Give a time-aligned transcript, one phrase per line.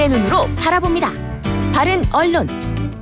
[0.00, 1.12] 당신의 눈으로 바라봅니다.
[1.74, 2.48] 바른 언론,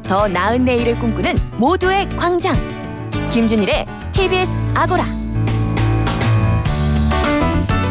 [0.03, 2.57] 더 나은 내일을 꿈꾸는 모두의 광장.
[3.31, 5.05] 김준일의 TBS 아고라.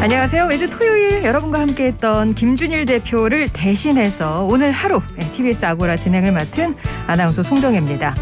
[0.02, 0.46] 안녕하세요.
[0.46, 5.00] 매주 토요일 여러분과 함께했던 김준일 대표를 대신해서 오늘 하루
[5.32, 8.14] TBS 아고라 진행을 맡은 아나운서 송정혜입니다.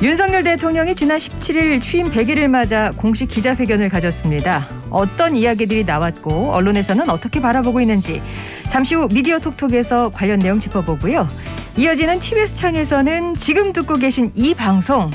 [0.00, 4.66] 윤석열 대통령이 지난 17일 취임 100일을 맞아 공식 기자회견을 가졌습니다.
[4.96, 8.22] 어떤 이야기들이 나왔고 언론에서는 어떻게 바라보고 있는지
[8.68, 11.28] 잠시 후 미디어 톡톡에서 관련 내용 짚어보고요.
[11.76, 15.10] 이어지는 TBS 창에서는 지금 듣고 계신 이 방송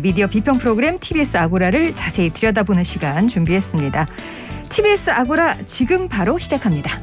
[0.00, 4.06] 미디어 비평 프로그램 TBS 아고라를 자세히 들여다보는 시간 준비했습니다.
[4.68, 7.00] TBS 아고라 지금 바로 시작합니다.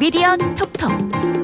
[0.00, 1.39] 미디어 톡톡.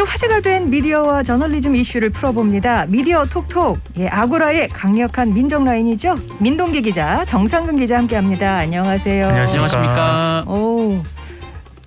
[0.00, 2.86] 주 화제가 된 미디어와 저널리즘 이슈를 풀어봅니다.
[2.88, 3.78] 미디어 톡톡.
[3.98, 6.16] 예, 아고라의 강력한 민정 라인이죠.
[6.38, 8.56] 민동기 기자, 정상근 기자 함께합니다.
[8.56, 9.28] 안녕하세요.
[9.28, 10.44] 안녕하십니까.
[10.46, 10.69] 오.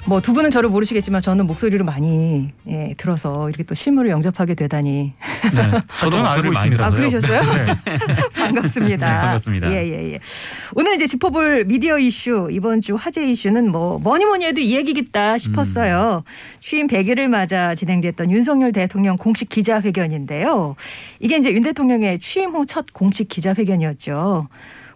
[0.05, 5.13] 뭐 두 분은 저를 모르시겠지만 저는 목소리를 많이 예, 들어서 이렇게 또 실물을 영접하게 되다니.
[5.53, 6.87] 네, 저도 알고 많이 들어서요.
[6.87, 7.41] 아 그러셨어요?
[7.41, 7.73] 네.
[8.35, 9.09] 반갑습니다.
[9.09, 9.71] 네, 반갑습니다.
[9.71, 9.91] 예예예.
[9.91, 10.19] 예, 예.
[10.75, 15.37] 오늘 이제 짚어볼 미디어 이슈 이번 주 화제 이슈는 뭐 뭐니 뭐니 해도 이 얘기겠다
[15.37, 16.23] 싶었어요.
[16.25, 16.29] 음.
[16.59, 20.75] 취임 100일을 맞아 진행됐던 윤석열 대통령 공식 기자회견인데요.
[21.21, 24.47] 이게 이제 윤 대통령의 취임 후 첫 공식 기자회견이었죠.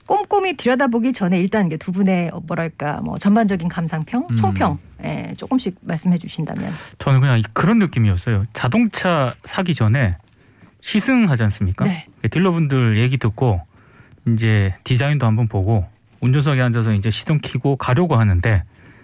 [0.08, 4.36] 꼼꼼히 들여다보기 전에 일단 두 분의 뭐랄까 뭐 전반적인 감상평, 음.
[4.38, 6.73] 총평 예, 조금씩 말씀해 주신다면.
[6.97, 8.45] 저는 그냥 그런 느낌이었어요.
[8.53, 10.17] 자동차 사기 전에
[10.81, 11.86] 시승하지 않습니까?
[11.86, 12.08] 네.
[12.31, 13.61] 딜러분들 얘기 듣고
[14.27, 15.86] 이제 디자인도 한번 보고
[16.21, 18.64] 운전석에 앉아서 이제 시동 키고 가려고 하는데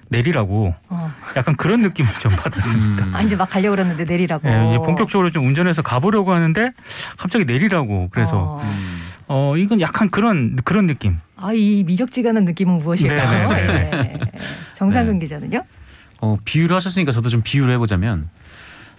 [0.09, 1.13] 내리라고 어.
[1.35, 3.05] 약간 그런 느낌을 좀 받았습니다.
[3.05, 3.15] 음.
[3.15, 4.47] 아 이제 막 가려고 그러는데 내리라고.
[4.47, 6.71] 네, 본격적으로 좀 운전해서 가보려고 하는데
[7.17, 8.61] 갑자기 내리라고 그래서 어.
[8.61, 9.12] 음.
[9.27, 11.17] 어 이건 약간 그런 그런 느낌.
[11.35, 13.49] 아이 미적지근한 느낌은 무엇일까요?
[13.49, 13.89] 네, 네, 네.
[13.91, 14.19] 네.
[14.75, 15.63] 정상근 기자는요?
[16.21, 18.29] 어 비유를 하셨으니까 저도 좀 비유를 해보자면.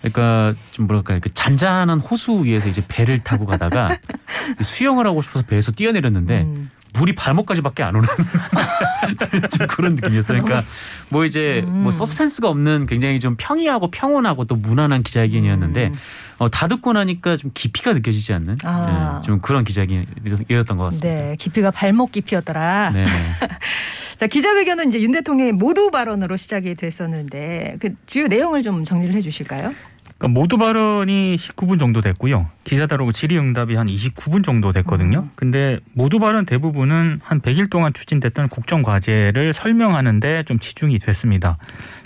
[0.01, 3.97] 그러니까 좀 뭐랄까 그 잔잔한 호수 위에서 이제 배를 타고 가다가
[4.61, 6.71] 수영을 하고 싶어서 배에서 뛰어내렸는데 음.
[6.94, 8.09] 물이 발목까지밖에 안 오는
[9.56, 10.41] 좀 그런 느낌이었어요.
[10.41, 10.66] 그러니까
[11.09, 11.82] 뭐 이제 뭐 음.
[11.84, 15.94] 뭐 서스펜스가 없는 굉장히 좀 평이하고 평온하고 또 무난한 기자회견이었는데 음.
[16.38, 19.21] 어, 다 듣고 나니까 좀 깊이가 느껴지지 않는 아.
[19.21, 21.09] 네, 좀 그런 기자회견이었던 것 같습니다.
[21.09, 22.91] 네, 깊이가 발목 깊이였더라.
[22.93, 23.06] 네.
[24.16, 29.75] 자 기자회견은 이제 윤 대통령의 모두 발언으로 시작이 됐었는데 그 주요 내용을 좀 정리를 해주실까요?
[30.19, 32.49] 그러니까 모두 발언이 19분 정도 됐고요.
[32.63, 35.21] 기자 다루고 질의응답이 한 29분 정도 됐거든요.
[35.21, 35.31] 음.
[35.35, 41.59] 근데 모두 발언 대부분은 한 100일 동안 추진됐던 국정 과제를 설명하는데 좀 치중이 됐습니다.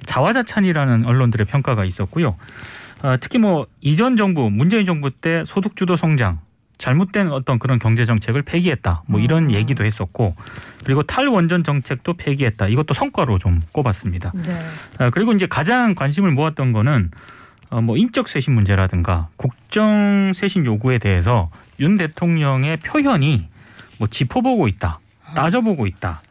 [0.06, 2.36] 자화자찬이라는 언론들의 평가가 있었고요.
[3.02, 6.40] 아, 특히 뭐 이전 정부 문재인 정부 때 소득주도 성장
[6.78, 9.02] 잘못된 어떤 그런 경제 정책을 폐기했다.
[9.06, 9.50] 뭐 이런 음.
[9.50, 10.34] 얘기도 했었고
[10.84, 12.68] 그리고 탈원전 정책도 폐기했다.
[12.68, 14.32] 이것도 성과로 좀 꼽았습니다.
[14.34, 14.58] 네.
[14.98, 20.98] 아, 그리고 이제 가장 관심을 모았던 거는 어, 뭐 인적 쇄신 문제라든가 국정 쇄신 요구에
[20.98, 23.48] 대해서 윤 대통령의 표현이
[23.98, 25.00] 뭐 짚어보고 있다,
[25.34, 26.22] 따져보고 있다.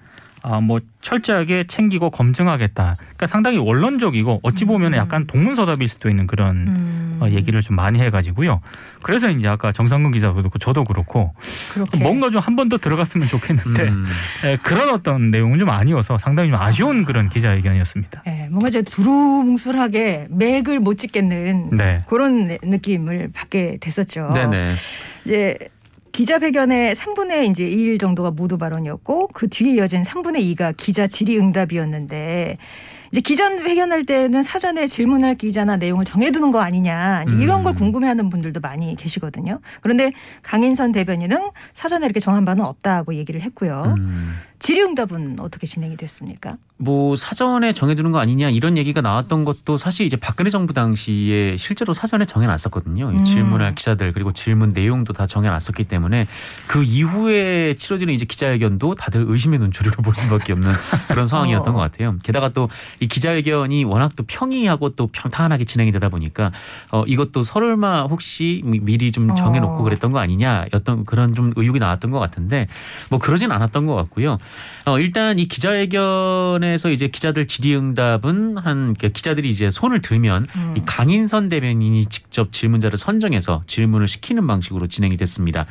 [0.43, 2.95] 아, 뭐 철저하게 챙기고 검증하겠다.
[2.99, 4.97] 그러니까 상당히 원론적이고 어찌 보면 음.
[4.97, 7.17] 약간 동문서답일 수도 있는 그런 음.
[7.21, 8.61] 어, 얘기를 좀 많이 해가지고요.
[9.01, 11.33] 그래서 이제 아까 정상근 기자도 그렇고 저도 그렇고
[11.73, 11.97] 그렇게.
[11.97, 14.05] 뭔가 좀 한 번 더 들어갔으면 좋겠는데 음.
[14.45, 18.23] 에, 그런 어떤 내용은 좀 아니어서 상당히 좀 아쉬운 그런 기자회견이었습니다.
[18.25, 22.03] 네, 뭔가 좀 두루뭉술하게 맥을 못 찍겠는 네.
[22.07, 24.31] 그런 느낌을 받게 됐었죠.
[24.33, 24.73] 네네.
[25.25, 25.57] 이제
[26.17, 32.57] 기자회견의 3분의 이제 2일 정도가 모두 발언이었고 그 뒤에 이어진 3분의 2가 기자 질의응답이었는데
[33.11, 37.77] 이제 기자회견할 때는 사전에 질문할 기자나 내용을 정해두는 거 아니냐 이런 걸 음.
[37.77, 39.59] 궁금해하는 분들도 많이 계시거든요.
[39.81, 40.11] 그런데
[40.41, 43.93] 강인선 대변인은 사전에 이렇게 정한 바는 없다고 얘기를 했고요.
[43.95, 44.37] 음.
[44.59, 46.57] 질의응답은 어떻게 진행이 됐습니까?
[46.79, 51.91] 뭐 사전에 정해두는 거 아니냐 이런 얘기가 나왔던 것도 사실 이제 박근혜 정부 당시에 실제로
[51.93, 53.09] 사전에 정해놨었거든요.
[53.09, 53.23] 음.
[53.23, 56.27] 질문할 기자들 그리고 질문 내용도 다 정해놨었기 때문에
[56.67, 60.71] 그 이후에 치러지는 이제 기자회견도 다들 의심의 눈초리로 볼 수밖에 없는
[61.07, 61.77] 그런 상황이었던 어.
[61.77, 62.15] 것 같아요.
[62.23, 62.67] 게다가 또
[62.99, 66.51] 이 기자회견이 워낙 또 평이하고 또 평탄하게 진행이 되다 보니까
[66.91, 69.83] 어 이것도 설마 혹시 미리 좀 정해놓고 어.
[69.83, 72.67] 그랬던 거 아니냐였던 그런 좀 의혹이 나왔던 것 같은데
[73.09, 74.37] 뭐 그러진 않았던 것 같고요.
[74.85, 80.75] 어 일단 이 기자회견에 관련해서 이제 기자들 질의응답은 한 기자들이 이제 손을 들면 음.
[80.77, 85.65] 이 강인선 대변인이 직접 질문자를 선정해서 질문을 시키는 방식으로 진행이 됐습니다.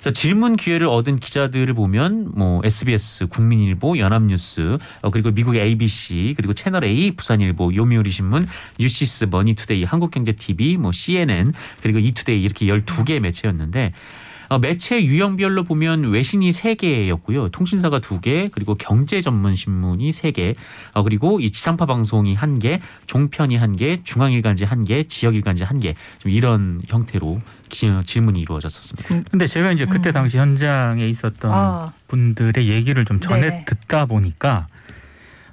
[0.00, 6.54] 자, 질문 기회를 얻은 기자들을 보면 뭐 SBS, 국민일보, 연합뉴스, 어, 그리고 미국의 ABC, 그리고
[6.54, 8.44] 채널 A, 부산일보, 요미우리 신문,
[8.80, 11.52] 뉴시스, 머니투데이, 한국경제TV, 뭐 CNN,
[11.82, 14.21] 그리고 이투데이 이렇게 12개 매체였는데 어,
[14.58, 17.50] 매체 유형별로 보면 외신이 3개였고요.
[17.52, 20.54] 통신사가 2개, 그리고 경제 전문 신문이 3개,
[20.94, 25.94] 어, 그리고 이 지상파 방송이 1개, 종편이 1개, 중앙일간지 1개, 지역일간지 1개.
[26.18, 29.24] 좀 이런 형태로 기- 질문이 이루어졌었습니다.
[29.30, 30.12] 근데 제가 이제 그때 음.
[30.12, 33.64] 당시 현장에 있었던 아, 분들의 얘기를 좀 전해 네.
[33.66, 34.66] 듣다 보니까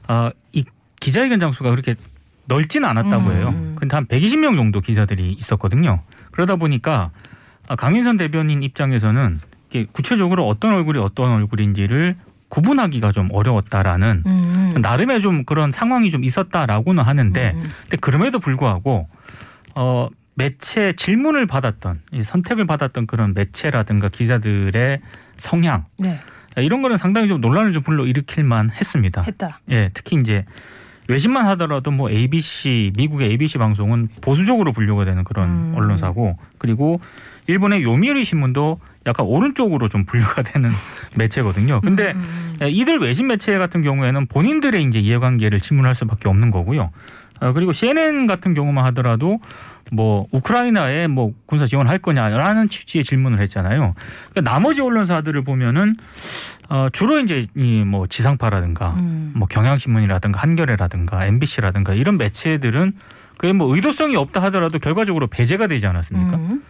[0.08, 0.64] 어, 이
[1.00, 1.96] 기자회견 장소가 그렇게
[2.48, 3.50] 넓지는 않았다고 음, 해요.
[3.56, 3.76] 음.
[3.80, 6.02] 근데 한 120명 정도 기자들이 있었거든요.
[6.32, 7.29] 그러다 보니까 아,
[7.76, 9.40] 강인선 대변인 입장에서는
[9.70, 12.16] 이게 구체적으로 어떤 얼굴이 어떤 얼굴인지를
[12.50, 14.74] 구분하기가 좀 어려웠다라는 음.
[14.82, 17.70] 나름의 좀 그런 상황이 좀 있었다라고는 하는데 음, 음.
[17.84, 19.08] 근데 그럼에도 불구하고
[19.76, 25.02] 어 매체 질문을 받았던 이 선택을 받았던 그런 매체라든가 기자들의
[25.38, 26.20] 성향 네,
[26.58, 29.22] 이런 거는 상당히 좀 논란을 좀 불러 일으킬만 했습니다.
[29.22, 29.60] 했다.
[29.70, 30.46] 예, 특히 이제
[31.08, 35.74] 외신만 하더라도 뭐 ABC 미국의 ABC 방송은 보수적으로 분류가 되는 그런 음.
[35.76, 37.02] 언론사고 그리고
[37.50, 40.72] 일본의 요미우리 신문도 약간 오른쪽으로 좀 분류가 되는
[41.18, 41.82] 매체거든요.
[41.82, 46.52] 근데 음, 음, 예, 이들 외신 매체 같은 경우에는 본인들의 이제 이해관계를 질문할 수밖에 없는
[46.52, 46.92] 거고요.
[47.42, 49.40] 어, 그리고 CNN 같은 경우만 하더라도
[49.92, 53.96] 뭐 우크라이나에 뭐 군사 지원할 거냐라는 취지의 질문을 했잖아요.
[54.30, 55.96] 그러니까 나머지 언론사들을 보면은
[56.70, 59.32] 어, 주로 이제 이 뭐 지상파라든가 음.
[59.36, 62.92] 뭐 경향신문이라든가 한겨레라든가 MBC라든가 이런 매체들은
[63.38, 66.36] 그게 뭐 의도성이 없다 하더라도 결과적으로 배제가 되지 않았습니까?
[66.38, 66.62] 음,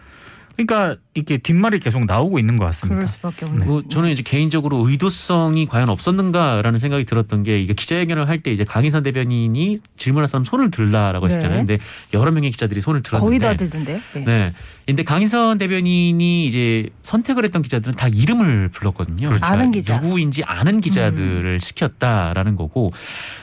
[0.56, 2.96] 그러니까 이렇게 뒷말이 계속 나오고 있는 것 같습니다.
[2.96, 3.64] 그럴 수밖에 없네.
[3.64, 8.64] 뭐 저는 이제 개인적으로 의도성이 과연 없었는가라는 생각이 들었던 게 이게 기자회견을 할 때 이제
[8.64, 11.34] 강희선 대변인이 질문할 사람 손을 들라라고 네.
[11.34, 11.58] 했잖아요.
[11.58, 11.76] 근데
[12.14, 14.00] 여러 명의 기자들이 손을 들었는데 거의 다 들던데.
[14.14, 14.24] 네.
[14.24, 14.50] 네.
[14.90, 19.28] 근데 강희선 대변인이 이제 선택을 했던 기자들은 다 이름을 불렀거든요.
[19.28, 19.44] 그렇죠.
[19.44, 19.96] 아는 기자.
[19.96, 20.02] 음.
[20.02, 22.92] 누구인지 아는 기자들을 시켰다라는 거고,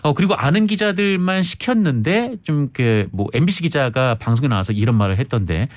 [0.03, 5.67] 어 그리고 아는 기자들만 시켰는데 좀 그 뭐 MBC 기자가 방송에 나와서 이런 말을 했던데.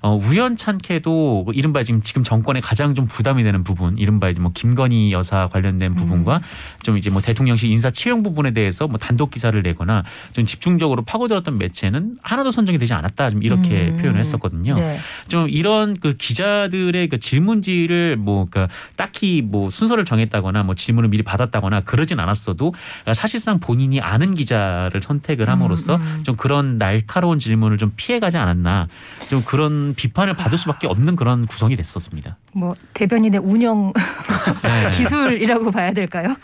[0.00, 4.52] 어, 우연찮게도 뭐 이른바 지금 지금 정권에 가장 좀 부담이 되는 부분, 이른바 이제 뭐
[4.54, 6.42] 김건희 여사 관련된 부분과 음.
[6.84, 11.58] 좀 이제 뭐 대통령실 인사 채용 부분에 대해서 뭐 단독 기사를 내거나 좀 집중적으로 파고들었던
[11.58, 13.96] 매체는 하나도 선정이 되지 않았다, 좀 이렇게 음.
[13.96, 14.74] 표현을 했었거든요.
[14.74, 14.98] 네.
[15.26, 21.22] 좀 이런 그 기자들의 그 질문지를 뭐 그러니까 딱히 뭐 순서를 정했다거나 뭐 질문을 미리
[21.22, 22.72] 받았다거나 그러진 않았어도
[23.14, 26.22] 사실상 본인이 아는 기자를 선택을 함으로써 음, 음.
[26.24, 28.88] 좀 그런 날카로운 질문을 좀 피해가지 않았나
[29.28, 32.36] 좀 그런 비판을 받을 수밖에 없는 그런 구성이 됐었습니다.
[32.54, 33.92] 뭐 대변인의 운영
[34.62, 34.90] 네.
[34.90, 36.36] 기술이라고 봐야 될까요?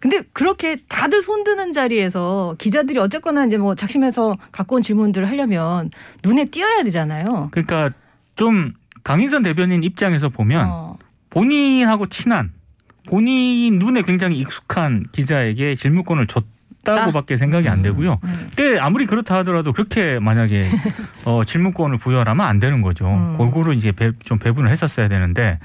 [0.00, 5.90] 근데 그렇게 다들 손드는 자리에서 기자들이 어쨌거나 이제 뭐 작심해서 갖고 온 질문들을 하려면
[6.24, 7.48] 눈에 띄어야 되잖아요.
[7.52, 7.90] 그러니까
[8.34, 8.72] 좀
[9.04, 10.98] 강인선 대변인 입장에서 보면 어.
[11.28, 12.50] 본인하고 친한
[13.08, 16.44] 본인 눈에 굉장히 익숙한 기자에게 질문권을 줬
[16.84, 18.18] 다고밖에 생각이 안 되고요.
[18.22, 18.50] 음.
[18.56, 20.68] 근데 아무리 그렇다 하더라도 그렇게 만약에
[21.24, 23.06] 어, 질문권을 부여하면 안 되는 거죠.
[23.08, 23.34] 음.
[23.36, 25.58] 골고루 이제 배, 좀 배분을 했었어야 되는데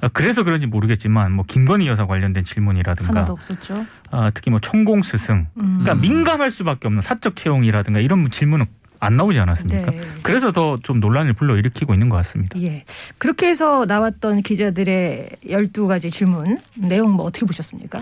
[0.00, 3.84] 아, 그래서 그런지 모르겠지만 뭐 김건희 여사 관련된 질문이라든가 하나도 없었죠.
[4.10, 5.80] 아, 특히 뭐 천공 스승 음.
[5.82, 8.66] 그러니까 민감할 수밖에 없는 사적 채용이라든가 이런 질문은
[9.02, 9.90] 안 나오지 않았습니까?
[9.92, 9.96] 네.
[10.22, 12.60] 그래서 더 좀 논란을 불러 일으키고 있는 것 같습니다.
[12.60, 12.84] 예.
[13.16, 18.00] 그렇게 해서 나왔던 기자들의 12가지 질문 내용 뭐 어떻게 보셨습니까?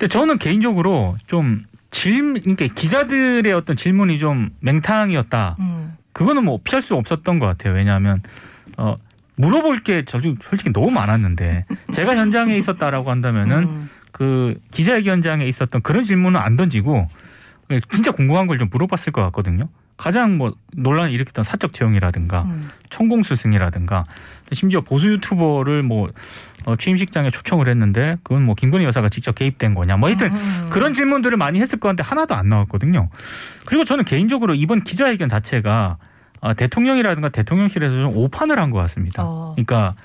[0.00, 5.56] 근데 저는 개인적으로 좀 질문, 그러니까 기자들의 어떤 질문이 좀 맹탕이었다.
[5.60, 5.92] 음.
[6.14, 7.74] 그거는 뭐 피할 수 없었던 것 같아요.
[7.74, 8.22] 왜냐하면
[8.78, 8.96] 어
[9.36, 13.90] 물어볼 게저 솔직히 너무 많았는데 제가 현장에 있었다라고 한다면은 음.
[14.10, 17.06] 그 기자회견장에 있었던 그런 질문은 안 던지고
[17.92, 19.68] 진짜 궁금한 걸 좀 물어봤을 것 같거든요.
[20.00, 22.70] 가장 뭐 논란을 일으켰던 사적 채용이라든가 음.
[22.88, 24.06] 천공 스승이라든가
[24.52, 26.08] 심지어 보수 유튜버를 뭐
[26.64, 30.68] 어, 취임식장에 초청을 했는데 그건 뭐 김건희 여사가 직접 개입된 거냐 뭐 하여튼 음.
[30.70, 33.10] 그런 질문들을 많이 했을 것 같은데 하나도 안 나왔거든요.
[33.66, 35.98] 그리고 저는 개인적으로 이번 기자회견 자체가
[36.40, 39.22] 아, 대통령이라든가 대통령실에서 좀 오판을 한 것 같습니다.
[39.22, 39.52] 어.
[39.54, 39.96] 그러니까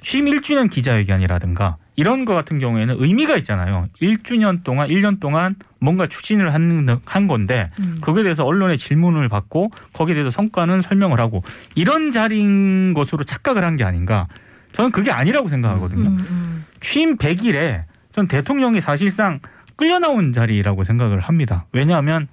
[0.00, 3.88] 취임 1주년 기자회견이라든가 이런 거 같은 경우에는 의미가 있잖아요.
[4.00, 7.98] 1주년 동안 1년 동안 뭔가 추진을 한, 한 건데 음.
[8.00, 11.42] 거기에 대해서 언론의 질문을 받고 거기에 대해서 성과는 설명을 하고
[11.74, 14.26] 이런 자리인 것으로 착각을 한 게 아닌가.
[14.72, 16.08] 저는 그게 아니라고 생각하거든요.
[16.08, 16.64] 음, 음.
[16.80, 19.40] 취임 100일에 전 대통령이 사실상
[19.76, 21.66] 끌려 나온 자리라고 생각을 합니다.
[21.72, 22.28] 왜냐하면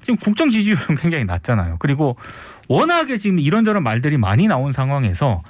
[0.00, 1.76] 지금 국정 지지율은 굉장히 낮잖아요.
[1.80, 2.16] 그리고
[2.68, 5.42] 워낙에 지금 이런저런 말들이 많이 나온 상황에서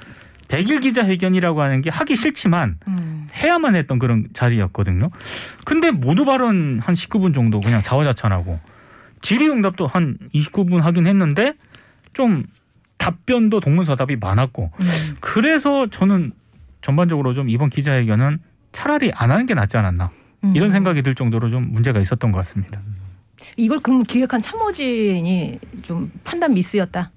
[0.53, 3.27] 100일 기자회견이라고 하는 게 하기 싫지만 음.
[3.35, 5.11] 해야만 했던 그런 자리였거든요.
[5.65, 8.61] 근데 모두 발언 한 19분 정도 그냥 자화자찬하고
[9.23, 11.55] 질의응답도 한 29분 하긴 했는데
[12.13, 12.45] 좀
[12.99, 15.17] 답변도 동문서답이 많았고 음.
[15.21, 16.33] 그래서 저는
[16.83, 18.39] 전반적으로 좀 이번 기자회견은
[18.73, 20.11] 차라리 안 하는 게 낫지 않았나
[20.55, 20.71] 이런 음.
[20.71, 22.79] 생각이 들 정도로 좀 문제가 있었던 것 같습니다.
[23.57, 27.11] 이걸 그럼 기획한 참모진이 좀 판단 미스였다.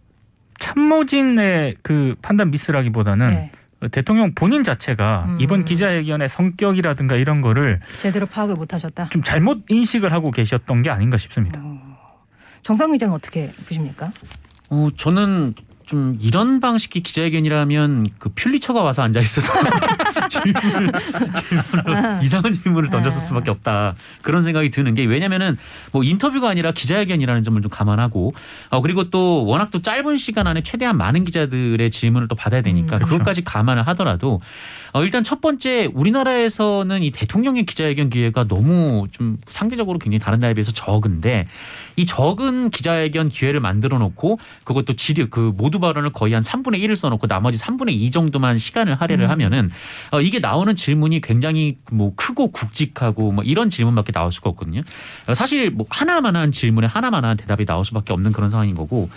[0.60, 3.52] 참모진의 그 판단 미스라기보다는 네.
[3.92, 5.38] 대통령 본인 자체가 음.
[5.40, 9.10] 이번 기자회견의 성격이라든가 이런 거를 제대로 파악을 못하셨다.
[9.10, 11.62] 좀 잘못 인식을 하고 계셨던 게 아닌가 싶습니다.
[12.64, 14.12] 정상 의장은 어떻게 보십니까?
[14.70, 15.54] 어, 저는
[15.86, 19.54] 좀 이런 방식의 기자회견이라면 그 퓰리처가 와서 앉아 있어서
[20.44, 20.92] 질문을,
[21.50, 23.26] 질문을 이상한 질문을 던졌을 네.
[23.26, 25.58] 수밖에 없다 그런 생각이 드는 게 왜냐면은
[25.92, 28.34] 뭐 인터뷰가 아니라 기자회견이라는 점을 좀 감안하고
[28.70, 32.96] 어, 그리고 또 워낙 또 짧은 시간 안에 최대한 많은 기자들의 질문을 또 받아야 되니까
[32.96, 33.06] 음, 그렇죠.
[33.06, 34.42] 그것까지 감안을 하더라도
[34.96, 40.54] 어, 일단 첫 번째 우리나라에서는 이 대통령의 기자회견 기회가 너무 좀 상대적으로 굉장히 다른 나라에
[40.54, 41.48] 비해서 적은데
[41.98, 46.96] 이 적은 기자회견 기회를 만들어 놓고 그것도 지리 그 모두 발언을 거의 한 3분의 1을
[46.96, 49.32] 써놓고 나머지 3분의 2 정도만 시간을 할애를 음.
[49.32, 49.70] 하면은
[50.12, 54.82] 어, 이게 나오는 질문이 굉장히 뭐 크고 굵직하고 뭐 이런 질문밖에 나올 수가 없거든요.
[55.28, 59.10] 어, 사실 뭐 하나만한 질문에 하나만한 대답이 나올 수밖에 없는 그런 상황인 거고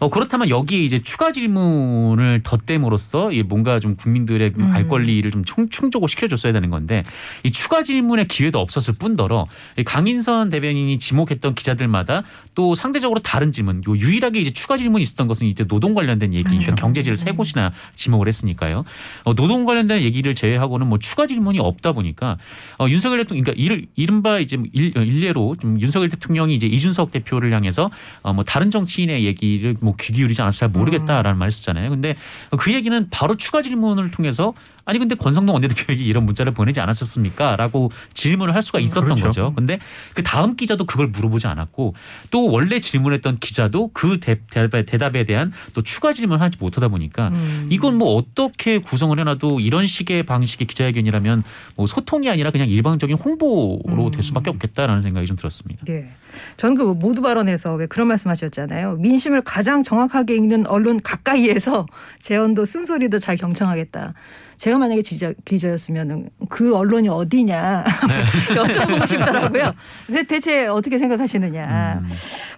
[0.00, 4.72] 어, 그렇다면 여기에 이제 추가 질문을 덧댐으로써 이 뭔가 좀 국민들의 음.
[4.72, 7.02] 알 권리 를좀 충, 충족을 시켜줬어야 되는 건데
[7.42, 9.46] 이 추가 질문의 기회도 없었을 뿐더러
[9.78, 12.22] 이 강인선 대변인이 지목했던 기자들마다
[12.54, 16.44] 또 상대적으로 다른 질문, 요 유일하게 이제 추가 질문이 있었던 것은 이제 노동 관련된 얘기,
[16.44, 16.82] 그러니까 그렇죠.
[16.82, 18.84] 경제지를 세 곳이나 지목을 했으니까요.
[19.24, 22.36] 어, 노동 관련된 얘기를 제외하고는 뭐 추가 질문이 없다 보니까
[22.78, 27.10] 어, 윤석열 대통령, 그러니까 이를, 이른바 이제 뭐 일, 일례로 좀 윤석열 대통령이 이제 이준석
[27.10, 27.90] 대표를 향해서
[28.22, 31.90] 어, 뭐 다른 정치인의 얘기를 뭐 귀 기울이지 않아서 잘 모르겠다라는 말을 했잖아요.
[31.90, 32.14] 근데
[32.58, 34.52] 그 얘기는 바로 추가 질문을 통해서
[34.84, 37.56] 아니 근데 권성동 원내대표에게 이런 문자를 보내지 않았었습니까?
[37.56, 39.26] 라고 질문을 할 수가 있었던 그렇죠.
[39.26, 39.52] 거죠.
[39.54, 39.78] 근데
[40.14, 41.94] 그 다음 기자도 그걸 물어보지 않았고
[42.30, 47.68] 또 원래 질문했던 기자도 그 대, 대답에 대한 또 추가 질문을 하지 못하다 보니까 음.
[47.70, 51.42] 이건 뭐 어떻게 구성을 해놔도 이런 식의 방식의 기자회견이라면
[51.76, 54.10] 뭐 소통이 아니라 그냥 일방적인 홍보로 음.
[54.10, 55.84] 될 수밖에 없겠다라는 생각이 좀 들었습니다.
[55.88, 56.10] 예.
[56.56, 58.96] 저는 그 모두 발언에서 왜 그런 말씀하셨잖아요.
[58.96, 61.86] 민심을 가장 정확하게 읽는 언론 가까이에서
[62.20, 64.14] 재언도 쓴소리도 잘 경청하겠다.
[64.56, 67.84] 제가 만약에 기자, 기자였으면 그 언론이 어디냐
[68.54, 69.74] 여쭤보고 싶더라고요.
[70.28, 72.00] 대체 어떻게 생각하시느냐.
[72.02, 72.08] 음.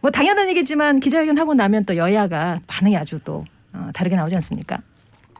[0.02, 4.78] 뭐 당연한 얘기지만 기자회견 하고 나면 또 여야가 반응이 아주 또 어, 다르게 나오지 않습니까?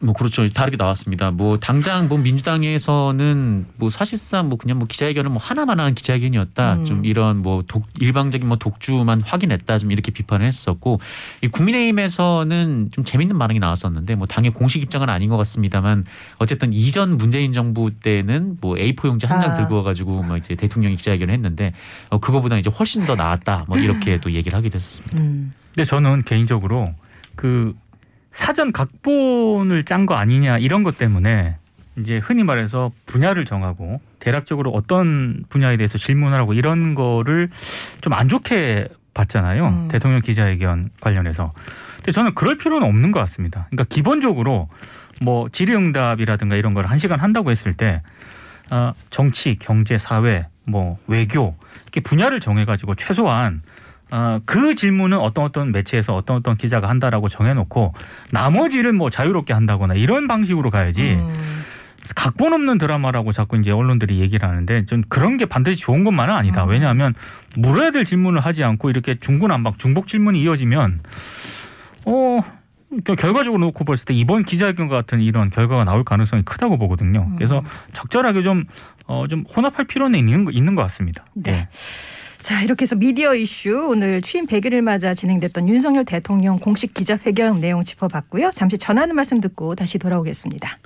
[0.00, 0.46] 뭐 그렇죠.
[0.48, 1.30] 다르게 나왔습니다.
[1.30, 6.74] 뭐 당장 뭐 민주당에서는 뭐 사실상 뭐 그냥 뭐 기자회견은 뭐 하나만 한 기자회견이었다.
[6.74, 6.84] 음.
[6.84, 9.78] 좀 이런 뭐 독, 일방적인 뭐 독주만 확인했다.
[9.78, 11.00] 좀 이렇게 비판을 했었고
[11.42, 16.04] 이 국민의힘에서는 좀 재밌는 반응이 나왔었는데 뭐 당의 공식 입장은 아닌 것 같습니다만
[16.38, 19.54] 어쨌든 이전 문재인 정부 때는 뭐 A4 용지 한장 아.
[19.54, 21.72] 들고 와가지고 뭐 이제 대통령이 기자회견을 했는데
[22.10, 23.64] 어, 그거보다 이제 훨씬 더 나았다.
[23.68, 25.18] 뭐 이렇게 또 얘기를 하기도 했었습니다.
[25.18, 25.52] 음.
[25.74, 26.94] 근데 저는 개인적으로
[27.34, 27.74] 그
[28.36, 31.56] 사전 각본을 짠 거 아니냐 이런 것 때문에
[31.96, 37.48] 이제 흔히 말해서 분야를 정하고 대략적으로 어떤 분야에 대해서 질문하라고 이런 거를
[38.02, 39.66] 좀 안 좋게 봤잖아요.
[39.66, 39.88] 음.
[39.88, 41.54] 대통령 기자회견 관련해서.
[41.96, 43.66] 근데 저는 그럴 필요는 없는 것 같습니다.
[43.70, 44.68] 그러니까 기본적으로
[45.22, 48.02] 뭐 질의응답이라든가 이런 걸 한 시간 한다고 했을 때
[48.68, 53.62] 아, 정치, 경제, 사회, 뭐 외교 이렇게 분야를 정해가지고 최소한
[54.10, 57.92] 아, 그 질문은 어떤 어떤 매체에서 어떤 어떤 기자가 한다라고 정해놓고
[58.30, 61.32] 나머지를 뭐 자유롭게 한다거나 이런 방식으로 가야지 음.
[62.14, 66.62] 각본 없는 드라마라고 자꾸 이제 언론들이 얘기를 하는데 전 그런 게 반드시 좋은 것만은 아니다.
[66.64, 66.68] 음.
[66.68, 67.14] 왜냐하면
[67.56, 71.00] 물어야 될 질문을 하지 않고 이렇게 중구난방 중복 질문이 이어지면
[72.04, 77.32] 어그 결과적으로 놓고 봤을 때 이번 기자회견 같은 이런 결과가 나올 가능성이 크다고 보거든요.
[77.34, 78.64] 그래서 적절하게 좀
[79.08, 81.24] 어, 좀 혼합할 필요는 있는, 거- 있는 것 같습니다.
[81.34, 81.68] 네.
[82.46, 87.82] 자, 이렇게 해서 미디어 이슈 오늘 취임 100일을 맞아 진행됐던 윤석열 대통령 공식 기자회견 내용
[87.82, 88.52] 짚어봤고요.
[88.54, 90.78] 잠시 전하는 말씀 듣고 다시 돌아오겠습니다.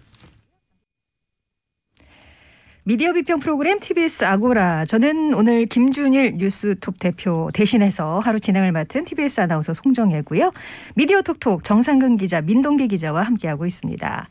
[2.84, 4.86] 미디어 비평 프로그램 TBS 아고라.
[4.86, 10.52] 저는 오늘 김준일 뉴스톱 대표 대신해서 하루 진행을 맡은 TBS 아나운서 송정혜고요.
[10.94, 14.28] 미디어 톡톡 정상근 기자, 민동기 기자와 함께하고 있습니다.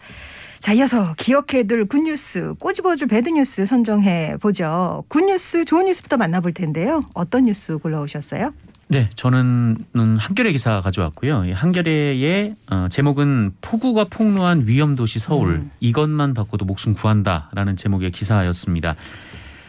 [0.60, 5.04] 자, 이어서 기억해둘 굿뉴스, 꼬집어줄 배드뉴스 선정해 보죠.
[5.08, 7.02] 굿뉴스, 좋은 뉴스부터 만나볼 텐데요.
[7.14, 8.54] 어떤 뉴스 골라오셨어요?
[8.90, 11.46] 네, 저는 음, 한겨레 기사 가져왔고요.
[11.46, 15.72] 이 한겨레의 어, 제목은 폭우가 폭로한 위험 도시 서울 음.
[15.80, 18.96] 이것만 바꿔도 목숨 구한다라는 제목의 기사였습니다.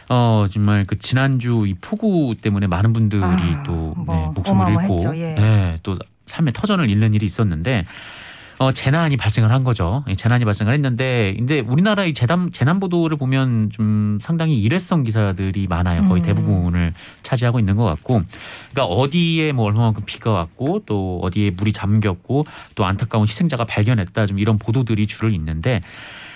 [0.09, 5.15] 어 정말 그 지난주 이 폭우 때문에 많은 분들이 아, 또 뭐 네, 목숨을 잃고
[5.15, 5.35] 예.
[5.35, 7.85] 네, 또 삶의 터전을 잃는 일이 있었는데
[8.61, 10.03] 어, 재난이 발생을 한 거죠.
[10.07, 15.65] 이 재난이 발생을 했는데, 근데 우리나라 이 재난, 재난 보도를 보면 좀 상당히 일회성 기사들이
[15.65, 16.07] 많아요.
[16.07, 16.25] 거의 음.
[16.27, 18.21] 대부분을 차지하고 있는 것 같고,
[18.69, 24.37] 그러니까 어디에 뭐 얼마만큼 비가 왔고, 또 어디에 물이 잠겼고, 또 안타까운 희생자가 발견했다, 좀
[24.37, 25.81] 이런 보도들이 줄을 잇는데,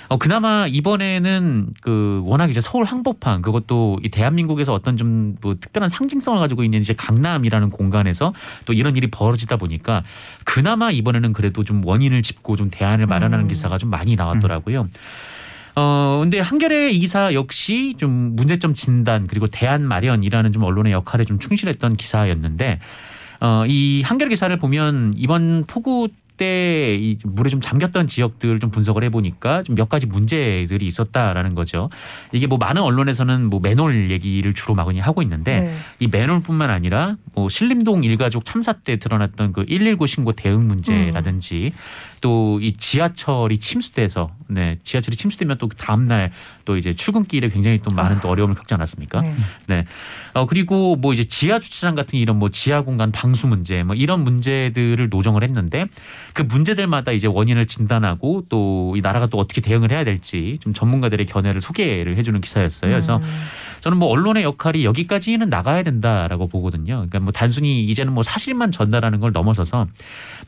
[0.08, 5.90] 어, 그나마 이번에는 그 워낙 이제 서울 항복판 그것도 이 대한민국에서 어떤 좀 뭐 특별한
[5.90, 8.34] 상징성을 가지고 있는 이제 강남이라는 공간에서
[8.66, 10.04] 또 이런 일이 벌어지다 보니까
[10.44, 13.48] 그나마 이번에는 그래도 좀 원인을 짚고 좀 대안을 마련하는 음.
[13.48, 14.88] 기사가 좀 많이 나왔더라고요.
[15.76, 21.26] 어, 근데 한겨레 이 기사 역시 좀 문제점 진단 그리고 대안 마련이라는 좀 언론의 역할에
[21.26, 22.80] 좀 충실했던 기사였는데
[23.42, 29.04] 어, 이 한겨레 기사를 보면 이번 폭우 때 이 물에 좀 잠겼던 지역들을 좀 분석을
[29.06, 31.90] 해보니까 좀 몇 가지 문제들이 있었다라는 거죠.
[32.32, 35.76] 이게 뭐 많은 언론에서는 뭐 맨홀 얘기를 주로 많이 하고 있는데 네.
[36.00, 41.72] 이 맨홀뿐만 아니라 뭐 신림동 일가족 참사 때 드러났던 그 119 신고 대응 문제라든지
[42.26, 48.20] 또 이 지하철이 침수돼서 네 지하철이 침수되면 또 다음 날또 이제 출근길에 굉장히 또 많은
[48.22, 49.22] 또 어려움을 겪지 않았습니까?
[49.68, 49.86] 네.
[50.34, 54.24] 어 그리고 뭐 이제 지하 주차장 같은 이런 뭐 지하 공간 방수 문제 뭐 이런
[54.24, 55.86] 문제들을 노정을 했는데
[56.34, 61.26] 그 문제들마다 이제 원인을 진단하고 또 이 나라가 또 어떻게 대응을 해야 될지 좀 전문가들의
[61.26, 62.92] 견해를 소개를 해주는 기사였어요.
[62.92, 63.24] 그래서 음.
[63.86, 66.96] 저는 뭐 언론의 역할이 여기까지는 나가야 된다라고 보거든요.
[66.96, 69.86] 그러니까 뭐 단순히 이제는 뭐 사실만 전달하는 걸 넘어서서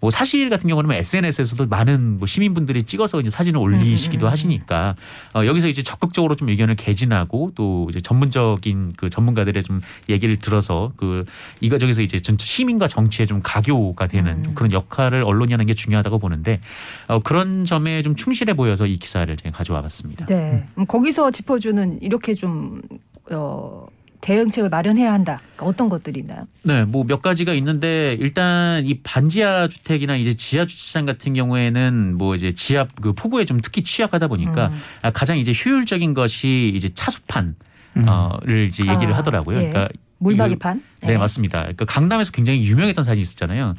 [0.02, 4.32] 뭐 사실 같은 경우는 뭐 SNS에서도 많은 뭐 시민분들이 찍어서 이제 사진을 올리시기도 음, 음.
[4.32, 4.96] 하시니까
[5.36, 10.92] 어, 여기서 이제 적극적으로 좀 의견을 개진하고 또 이제 전문적인 그 전문가들의 좀 얘기를 들어서
[10.98, 11.24] 그
[11.62, 14.44] 이거 저기서 이제 전체 시민과 정치에 좀 가교가 되는 음.
[14.46, 16.60] 좀 그런 역할을 언론이 하는 게 중요하다고 보는데
[17.08, 20.26] 어, 그런 점에 좀 충실해 보여서 이 기사를 제가 가져와 봤습니다.
[20.26, 20.68] 네.
[20.80, 22.82] 음, 거기서 짚어주는 이렇게 좀
[23.32, 23.88] 어,
[24.22, 25.40] 대응책을 마련해야 한다.
[25.56, 26.48] 그러니까 어떤 것들이 있나요?
[26.64, 32.36] 네, 뭐 몇 가지가 있는데 일단 이 반지하 주택이나 이제 지하 주차장 같은 경우에는 뭐
[32.36, 34.82] 이제 지하 그 폭우에 좀 특히 취약하다 보니까 음.
[35.04, 37.56] 아, 가장 이제 효율적인 것이 이제 차수판
[37.98, 38.06] 음.
[38.08, 39.58] 어를 이제 얘기를 아, 하더라고요.
[39.58, 39.70] 예.
[39.70, 40.84] 그러니까 물박이판?
[41.02, 41.60] 네, 맞습니다.
[41.62, 43.76] 그러니까 강남에서 굉장히 유명했던 사진이 있었잖아요.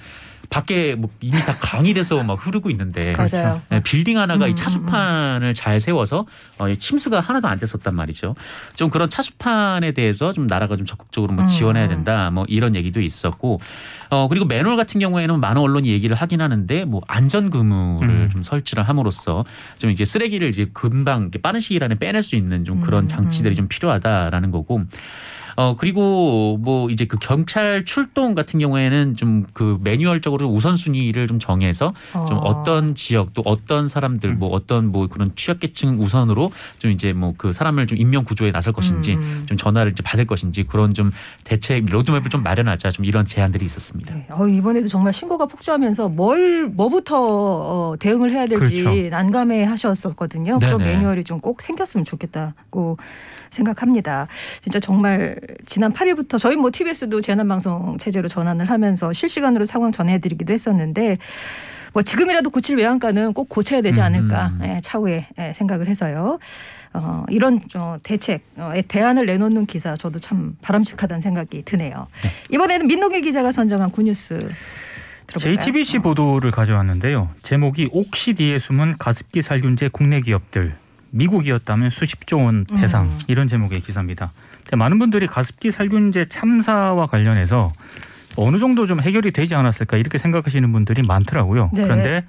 [0.50, 3.60] 밖에 뭐 이미 다 강이 돼서 막 흐르고 있는데 맞아요.
[3.68, 6.26] 네, 빌딩 하나가 음, 이 차수판을 잘 세워서
[6.58, 8.34] 어, 이 침수가 하나도 안 됐었단 말이죠.
[8.74, 11.46] 좀 그런 차수판에 대해서 좀 나라가 좀 적극적으로 뭐 음.
[11.46, 12.30] 지원해야 된다.
[12.30, 13.60] 뭐 이런 얘기도 있었고,
[14.10, 18.30] 어 그리고 맨홀 같은 경우에는 많은 언론이 얘기를 하긴 하는데 뭐 안전 그물을 음.
[18.30, 19.44] 좀 설치를 함으로써
[19.78, 23.54] 좀 이제 쓰레기를 이제 금방 빠른 시일 안에 빼낼 수 있는 좀 그런 음, 장치들이
[23.54, 23.56] 음.
[23.56, 24.82] 좀 필요하다라는 거고.
[25.58, 31.92] 어 그리고 뭐 이제 그 경찰 출동 같은 경우에는 좀 그 매뉴얼적으로 우선순위를 좀 정해서
[32.28, 32.40] 좀 어.
[32.42, 37.52] 어떤 지역 또 어떤 사람들 뭐 어떤 뭐 그런 취약계층 우선으로 좀 이제 뭐 그
[37.52, 39.44] 사람을 좀 인명 구조에 나설 것인지 음.
[39.46, 41.10] 좀 전화를 이제 받을 것인지 그런 좀
[41.44, 44.14] 대책 로드맵을 좀 마련하자 좀 이런 제안들이 있었습니다.
[44.14, 44.26] 네.
[44.30, 49.08] 어, 이번에도 정말 신고가 폭주하면서 뭘 뭐부터 어, 대응을 해야 될지 그렇죠.
[49.08, 50.58] 난감해 하셨었거든요.
[50.58, 50.92] 그런 네네.
[50.96, 52.96] 매뉴얼이 좀 꼭 생겼으면 좋겠다고
[53.50, 54.26] 생각합니다.
[54.60, 61.16] 진짜 정말 지난 8일부터 저희 뭐 TBS도 재난방송 체제로 전환을 하면서 실시간으로 상황 전해드리기도 했었는데
[61.92, 64.60] 뭐 지금이라도 고칠 외양간은 꼭 고쳐야 되지 않을까 음.
[64.64, 66.38] 예, 차후에 예, 생각을 해서요.
[66.94, 72.06] 어, 이런 어, 대책, 어, 대안을 내놓는 기사 저도 참 바람직하다는 생각이 드네요.
[72.50, 74.48] 이번에는 민동기 기자가 선정한 굿뉴스
[75.26, 75.56] 들어볼까요?
[75.56, 76.02] JTBC 어.
[76.02, 77.30] 보도를 가져왔는데요.
[77.42, 80.76] 제목이 옥시디에 숨은 가습기 살균제 국내 기업들
[81.10, 83.18] 미국이었다면 수십조 원 배상 음.
[83.26, 84.30] 이런 제목의 기사입니다.
[84.76, 87.72] 많은 분들이 가습기 살균제 참사와 관련해서
[88.36, 91.70] 어느 정도 좀 해결이 되지 않았을까 이렇게 생각하시는 분들이 많더라고요.
[91.72, 91.82] 네.
[91.82, 92.24] 그런데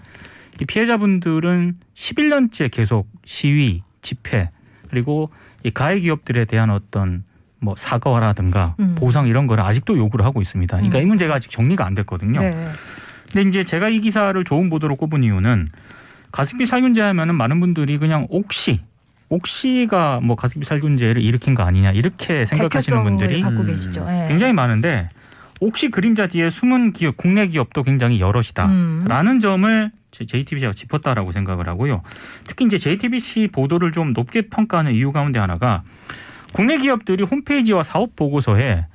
[0.62, 4.50] 이 피해자분들은 11년째 계속 시위, 집회
[4.90, 5.30] 그리고
[5.64, 7.24] 이 가해 기업들에 대한 어떤
[7.60, 8.96] 뭐 사과라든가 음.
[8.98, 10.76] 보상 이런 거를 아직도 요구를 하고 있습니다.
[10.78, 11.04] 그러니까 음.
[11.04, 12.40] 이 문제가 아직 정리가 안 됐거든요.
[12.40, 12.70] 네.
[13.32, 15.70] 근데 이제 제가 이 기사를 좋은 보도로 꼽은 이유는
[16.32, 18.82] 가습기 살균제 하면은 많은 분들이 그냥 옥시
[19.30, 24.28] 옥시가 뭐 가습기 살균제를 일으킨 거 아니냐 이렇게 생각하시는 분들이 음.
[24.28, 25.10] 굉장히 많은데
[25.60, 29.40] 옥시 그림자 뒤에 숨은 기업 국내 기업도 굉장히 여럿이다라는 음.
[29.40, 32.02] 점을 JTBC가 짚었다라고 생각을 하고요.
[32.48, 35.84] 특히 이제 JTBC 보도를 좀 높게 평가하는 이유 가운데 하나가
[36.52, 38.86] 국내 기업들이 홈페이지와 사업 보고서에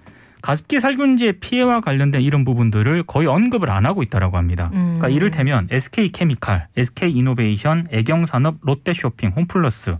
[0.44, 4.68] 가습기 살균제 피해와 관련된 이런 부분들을 거의 언급을 안 하고 있다라고 합니다.
[4.74, 4.98] 음.
[4.98, 9.96] 그러니까 이를테면 SK 케미칼, SK 이노베이션, 애경산업, 롯데쇼핑, 홈플러스,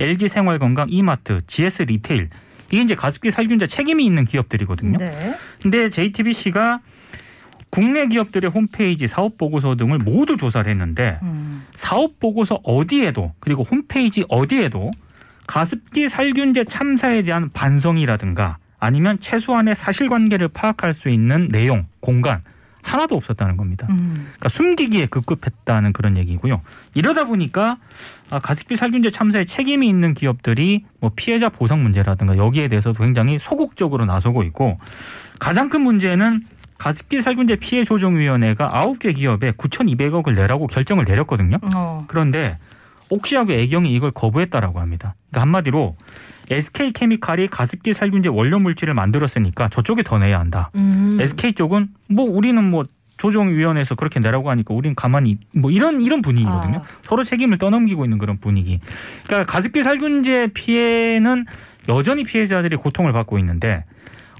[0.00, 2.30] LG 생활건강, 이마트, GS 리테일
[2.70, 4.96] 이게 이제 가습기 살균제 책임이 있는 기업들이거든요.
[4.96, 5.36] 네.
[5.60, 6.80] 근데 JTBC가
[7.68, 11.66] 국내 기업들의 홈페이지 사업 보고서 등을 모두 조사를 했는데 음.
[11.74, 14.90] 사업 보고서 어디에도 그리고 홈페이지 어디에도
[15.46, 22.42] 가습기 살균제 참사에 대한 반성이라든가 아니면 최소한의 사실관계를 파악할 수 있는 내용, 공간
[22.82, 23.86] 하나도 없었다는 겁니다.
[23.90, 24.24] 음.
[24.24, 26.60] 그러니까 숨기기에 급급했다는 그런 얘기고요.
[26.94, 27.76] 이러다 보니까
[28.28, 34.04] 아, 가습기 살균제 참사에 책임이 있는 기업들이 뭐 피해자 보상 문제라든가 여기에 대해서도 굉장히 소극적으로
[34.04, 34.80] 나서고 있고
[35.38, 36.42] 가장 큰 문제는
[36.78, 41.58] 가습기 살균제 피해 조정위원회가 9개 기업에 9,200억을 내라고 결정을 내렸거든요.
[41.76, 42.04] 어.
[42.08, 42.58] 그런데
[43.12, 45.14] 옥시하고 애경이 이걸 거부했다라고 합니다.
[45.30, 45.96] 그러니까 한마디로
[46.50, 50.70] SK 케미칼이 가습기 살균제 원료 물질을 만들었으니까 저쪽에 더 내야 한다.
[50.74, 51.18] 음.
[51.20, 52.84] SK 쪽은 뭐 우리는 뭐
[53.18, 56.78] 조정위원회에서 그렇게 내라고 하니까 우리는 가만히 뭐 이런 이런 분위기거든요.
[56.78, 56.82] 아.
[57.02, 58.80] 서로 책임을 떠넘기고 있는 그런 분위기.
[59.26, 61.46] 그러니까 가습기 살균제 피해는
[61.88, 63.84] 여전히 피해자들이 고통을 받고 있는데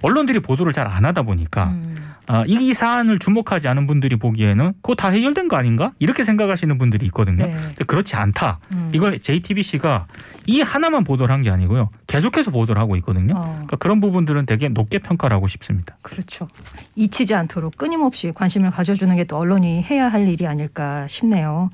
[0.03, 2.13] 언론들이 보도를 잘 안 하다 보니까 음.
[2.27, 5.93] 아, 이, 이 사안을 주목하지 않은 분들이 보기에는 그거 다 해결된 거 아닌가?
[5.99, 7.47] 이렇게 생각하시는 분들이 있거든요.
[7.47, 7.51] 네.
[7.53, 8.59] 근데 그렇지 않다.
[8.73, 8.91] 음.
[8.93, 10.07] 이걸 JTBC가
[10.47, 11.91] 이 하나만 보도를 한 게 아니고요.
[12.07, 13.35] 계속해서 보도를 하고 있거든요.
[13.37, 15.97] 어, 그러니까 그런 부분들은 되게 높게 평가를 하고 싶습니다.
[16.03, 16.47] 그렇죠.
[16.95, 21.71] 잊히지 않도록 끊임없이 관심을 가져주는 게 또 언론이 해야 할 일이 아닐까 싶네요.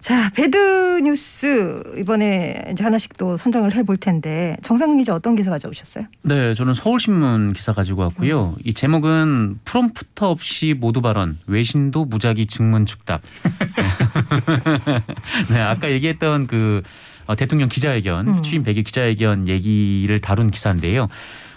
[0.00, 6.04] 자, 배드 뉴스 이번에 이제 하나씩 또 선정을 해볼 텐데 정상근 기자 어떤 기사 가져오셨어요?
[6.22, 8.54] 네, 저는 서울신문 기사 가지고 왔고요.
[8.64, 13.20] 이 제목은 프롬프터 없이 모두 발언 외신도 무작위 증문 축답.
[15.50, 16.82] 네, 아까 얘기했던 그
[17.26, 18.42] 어, 대통령 기자회견 음.
[18.42, 21.08] 취임 100일 기자회견 얘기를 다룬 기사인데요.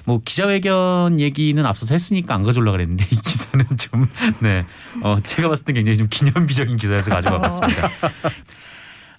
[0.05, 4.07] 뭐 기자회견 얘기는 앞서서 했으니까 안 가져올라 그랬는데 이 기사는 좀
[4.39, 4.65] 네,
[5.01, 7.89] 어, 제가 봤을 때 굉장히 좀 기념비적인 기사여서 가져와 봤습니다.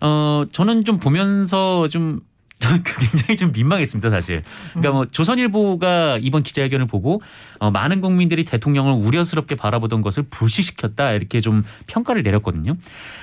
[0.01, 2.21] 어, 저는 좀 보면서 좀
[2.85, 4.43] 굉장히 좀 민망했습니다, 사실.
[4.71, 7.23] 그러니까 뭐 조선일보가 이번 기자회견을 보고
[7.59, 12.77] 어, 많은 국민들이 대통령을 우려스럽게 바라보던 것을 불시시켰다 이렇게 좀 평가를 내렸거든요.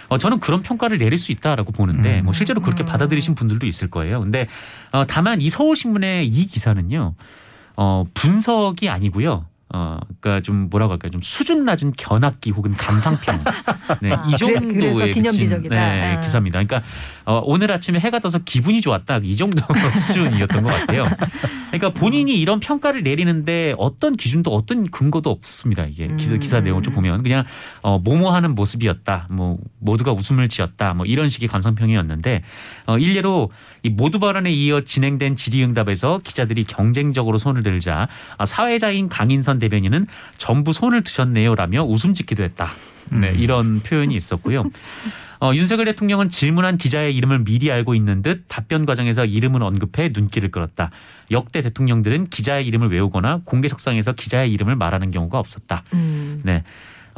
[0.09, 2.25] 어, 저는 그런 평가를 내릴 수 있다라고 보는데 음.
[2.25, 2.85] 뭐 실제로 그렇게 음.
[2.85, 4.19] 받아들이신 분들도 있을 거예요.
[4.19, 4.47] 근데
[4.91, 7.15] 어, 다만 이 서울신문의 이 기사는요.
[7.81, 9.45] 어, 분석이 아니고요.
[9.71, 11.11] 어, 그러니까 좀 뭐라고 할까요?
[11.11, 13.43] 좀 수준 낮은 견학기 혹은 감상평.
[14.01, 15.75] 네, 아, 이 그래- 정도의 그래서 기념비적이다.
[15.75, 16.19] 네, 아.
[16.21, 16.63] 기사입니다.
[16.63, 16.81] 그러니까
[17.25, 19.61] 어, 오늘 아침에 해가 떠서 기분이 좋았다 이 정도
[20.07, 21.05] 수준이었던 것 같아요.
[21.67, 25.85] 그러니까 본인이 이런 평가를 내리는데 어떤 기준도 어떤 근거도 없습니다.
[25.85, 26.39] 이게 기사, 음.
[26.39, 27.43] 기사 내용 좀 보면 그냥
[27.83, 29.27] 어, 모모하는 모습이었다.
[29.29, 30.95] 뭐 모두가 웃음을 지었다.
[30.95, 32.41] 뭐 이런 식의 감상평이었는데
[32.87, 33.51] 어, 일례로
[33.83, 40.73] 이 모두 발언에 이어 진행된 질의응답에서 기자들이 경쟁적으로 손을 들자 아, 사회자인 강인선 대변인은 전부
[40.73, 42.67] 손을 드셨네요라며 웃음 짓기도 했다.
[43.11, 43.35] 네, 음.
[43.39, 44.63] 이런 표현이 있었고요.
[45.41, 50.51] 어, 윤석열 대통령은 질문한 기자의 이름을 미리 알고 있는 듯 답변 과정에서 이름을 언급해 눈길을
[50.51, 50.91] 끌었다.
[51.31, 55.83] 역대 대통령들은 기자의 이름을 외우거나 공개 석상에서 기자의 이름을 말하는 경우가 없었다.
[55.93, 56.41] 음.
[56.43, 56.63] 네.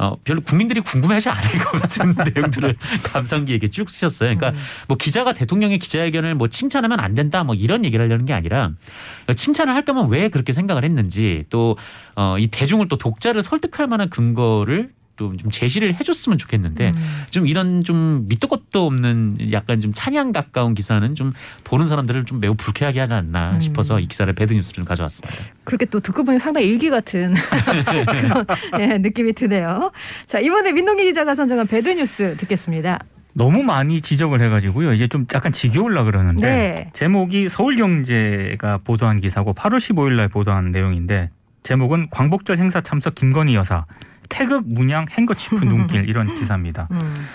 [0.02, 4.36] 어, 별로 국민들이 궁금해하지 않을 것 같은 내용들을 감상기에게 쭉 쓰셨어요.
[4.36, 4.64] 그러니까 음.
[4.88, 8.72] 뭐 기자가 대통령의 기자회견을 뭐 칭찬하면 안 된다 뭐 이런 얘기를 하려는 게 아니라
[9.32, 11.76] 칭찬을 할 거면 왜 그렇게 생각을 했는지 또
[12.16, 17.24] 어, 이 대중을 또 독자를 설득할 만한 근거를 또좀 제시를 해줬으면 좋겠는데 음.
[17.30, 21.32] 좀 이런 좀 밑도 끝도 없는 약간 좀 찬양 가까운 기사는 좀
[21.64, 23.60] 보는 사람들을 좀 매우 불쾌하게 하지 않나 음.
[23.60, 25.54] 싶어서 이 기사를 배드뉴스를 가져왔습니다.
[25.64, 27.34] 그렇게 또 듣고 보니 상당히 일기 같은
[28.08, 28.46] 그런
[28.80, 29.92] 예, 느낌이 드네요.
[30.26, 32.98] 자 이번에 민동기 기자가 선정한 배드 뉴스 듣겠습니다.
[33.34, 34.92] 너무 많이 지적을 해가지고요.
[34.92, 36.90] 이제 좀 약간 지겨울라 그러는데 네.
[36.92, 41.30] 제목이 서울경제가 보도한 기사고 8월 15일 날 보도한 내용인데
[41.62, 43.86] 제목은 광복절 행사 참석 김건희 여사
[44.32, 46.88] 태극 문양 행거치프 눈길 이런 기사입니다.
[46.90, 47.26] 음.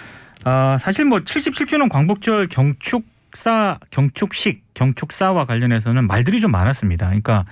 [0.43, 7.05] 아, 사실 뭐 77주년 광복절 경축사 경축식 경축사와 관련해서는 말들이 좀 많았습니다.
[7.07, 7.45] 그러니까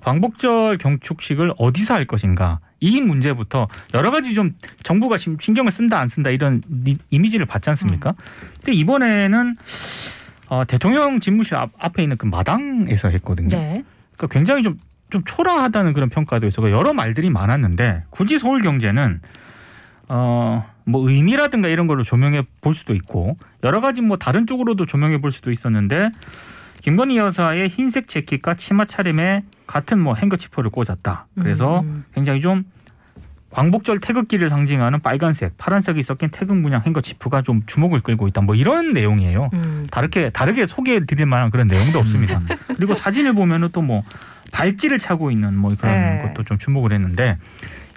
[0.00, 6.08] 광복절 경축식을 어디서 할 것인가 이 문제부터 여러 가지 좀 정부가 심- 신경을 쓴다 안
[6.08, 8.14] 쓴다 이런 니- 이미지를 받지 않습니까?
[8.56, 9.56] 근데 이번에는
[10.48, 13.48] 어, 대통령 집무실 앞, 앞에 있는 그 마당에서 했거든요.
[13.50, 13.84] 네.
[14.16, 14.78] 그러니까 굉장히 좀,
[15.10, 19.20] 좀 초라하다는 그런 평가도 있어서 여러 말들이 많았는데 굳이 서울 경제는
[20.08, 25.20] 어, 뭐 의미라든가 이런 걸로 조명해 볼 수도 있고 여러 가지 뭐 다른 쪽으로도 조명해
[25.20, 26.10] 볼 수도 있었는데
[26.82, 31.26] 김건희 여사의 흰색 재킷과 치마 차림에 같은 뭐 행거치퍼를 꽂았다.
[31.36, 32.04] 그래서 음.
[32.14, 32.64] 굉장히 좀
[33.50, 38.40] 광복절 태극기를 상징하는 빨간색, 파란색이 섞인 태극 문양 행거치프가 좀 주목을 끌고 있다.
[38.42, 39.50] 뭐 이런 내용이에요.
[39.52, 39.86] 음.
[39.90, 42.38] 다르게 다르게 소개해 드릴 만한 그런 내용도 없습니다.
[42.38, 42.46] 음.
[42.76, 44.02] 그리고 사진을 보면은 또뭐
[44.52, 46.22] 발찌를 차고 있는 뭐 그런 네.
[46.22, 47.38] 것도 좀 주목을 했는데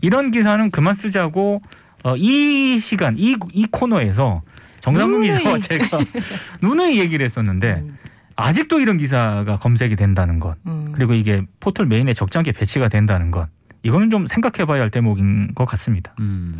[0.02, 1.62] 이런 기사는 그만 쓰자고
[2.04, 4.42] 어, 이 시간 이, 이 코너에서
[4.82, 5.22] 정상근.
[5.22, 6.00] 기자와 제가
[6.62, 7.98] 누누이 얘기를 했었는데 음.
[8.36, 10.92] 아직도 이런 기사가 검색이 된다는 것 음.
[10.94, 13.48] 그리고 이게 포털 메인에 적잖게 배치가 된다는 것
[13.84, 16.13] 이거는 좀 생각해봐야 할 대목인 것 같습니다.
[16.20, 16.60] 음.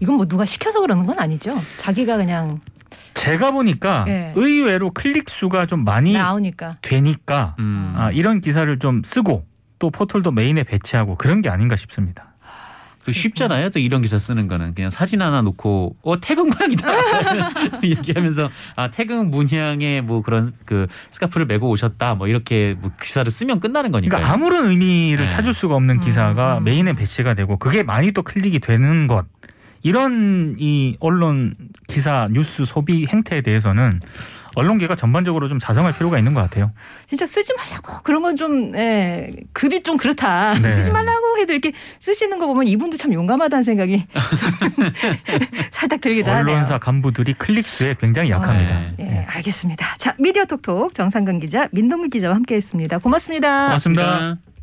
[0.00, 1.54] 이건 뭐 누가 시켜서 그러는 건 아니죠.
[1.78, 2.48] 자기가 그냥
[3.14, 4.32] 제가 보니까 예.
[4.34, 6.76] 의외로 클릭 수가 좀 많이 나오니까.
[6.82, 7.94] 되니까 음.
[7.96, 9.46] 아, 이런 기사를 좀 쓰고
[9.78, 12.34] 또 포털도 메인에 배치하고 그런 게 아닌가 싶습니다.
[13.04, 13.68] 또 쉽잖아요.
[13.70, 16.88] 또 이런 기사 쓰는 거는 그냥 사진 하나 놓고 어 태극 문양이다
[17.84, 23.60] 얘기하면서 아 태극 문양에 뭐 그런 그 스카프를 메고 오셨다 뭐 이렇게 뭐 기사를 쓰면
[23.60, 24.16] 끝나는 거니까.
[24.16, 25.28] 그러니까 아무런 의미를 네.
[25.28, 26.64] 찾을 수가 없는 기사가 음.
[26.64, 29.26] 메인에 배치가 되고 그게 많이 또 클릭이 되는 것
[29.84, 31.54] 이런 이 언론
[31.86, 34.00] 기사 뉴스 소비 행태에 대해서는
[34.56, 36.72] 언론계가 전반적으로 좀 자성할 필요가 있는 것 같아요.
[37.06, 40.54] 진짜 쓰지 말라고 그런 건좀 예, 급이 좀 그렇다.
[40.54, 40.74] 네.
[40.80, 44.06] 쓰지 말라고 해도 이렇게 쓰시는 거 보면 이분도 참 용감하다는 생각이
[45.70, 46.54] 살짝 들기도 하네요.
[46.54, 48.80] 언론사 간부들이 클릭수에 굉장히 약합니다.
[48.80, 48.94] 네.
[49.00, 49.96] 예, 알겠습니다.
[49.98, 52.98] 자, 미디어 톡톡 정상근 기자, 민동기 기자와 함께했습니다.
[52.98, 53.66] 고맙습니다.
[53.66, 54.02] 고맙습니다.
[54.04, 54.53] 고맙습니다.